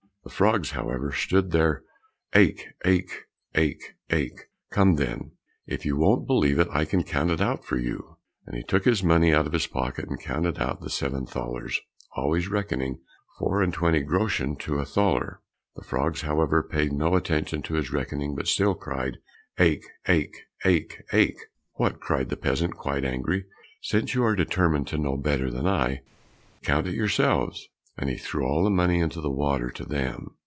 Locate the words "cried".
18.75-19.17, 21.99-22.29